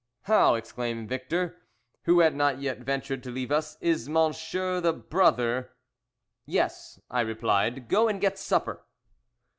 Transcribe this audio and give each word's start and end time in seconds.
"How," 0.23 0.55
exclaimed 0.55 1.09
Victor, 1.09 1.61
who 2.05 2.21
had 2.21 2.33
not 2.35 2.59
yet 2.59 2.79
ventured 2.79 3.21
to 3.21 3.29
leave 3.29 3.51
us. 3.51 3.77
"Is 3.81 4.09
monsieur 4.09 4.81
the 4.81 4.93
brother" 4.93 5.73
"Yes," 6.47 6.99
I 7.11 7.21
replied, 7.21 7.87
"go 7.87 8.07
and 8.07 8.19
get 8.19 8.39
supper." 8.39 8.83